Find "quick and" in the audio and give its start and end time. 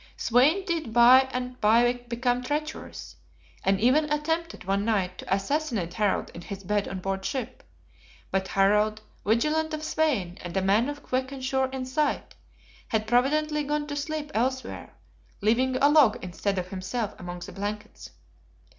11.03-11.45